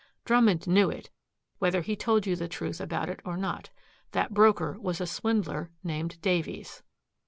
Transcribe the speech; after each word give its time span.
Drummond 0.25 0.65
knew 0.65 0.89
it, 0.89 1.11
whether 1.59 1.81
he 1.81 1.95
told 1.95 2.25
you 2.25 2.35
the 2.35 2.47
truth 2.47 2.81
about 2.81 3.07
it 3.07 3.19
or 3.23 3.37
not. 3.37 3.69
That 4.13 4.33
broker 4.33 4.79
was 4.79 4.99
a 4.99 5.05
swindler 5.05 5.69
named 5.83 6.19
Davies." 6.23 6.81